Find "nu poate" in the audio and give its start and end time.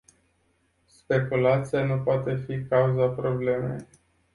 1.83-2.35